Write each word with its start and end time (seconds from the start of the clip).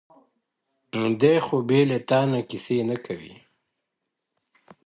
دى 1.19 1.33
خو 1.45 1.55
بېله 1.67 1.99
تانه 2.09 2.39
كيسې 2.49 2.77
نه 2.89 2.97
كوي” 3.05 3.35